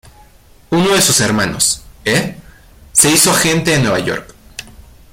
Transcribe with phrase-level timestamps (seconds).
[0.71, 2.33] Uno de sus hermanos, Ed,
[2.91, 4.33] se hizo agente en Nueva York.